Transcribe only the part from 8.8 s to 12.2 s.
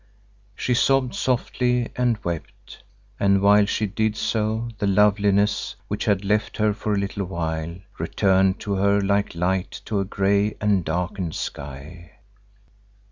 like light to a grey and darkened sky.